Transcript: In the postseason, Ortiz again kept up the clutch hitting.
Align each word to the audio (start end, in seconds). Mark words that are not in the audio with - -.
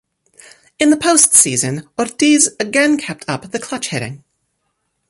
In 0.79 0.89
the 0.89 0.95
postseason, 0.97 1.87
Ortiz 1.95 2.55
again 2.59 2.97
kept 2.97 3.23
up 3.29 3.51
the 3.51 3.59
clutch 3.59 3.89
hitting. 3.89 4.23